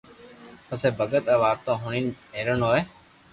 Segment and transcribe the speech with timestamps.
[0.67, 2.05] پسي ڀگت آ واتون ھوڻين
[2.35, 2.81] حيرون ھوئي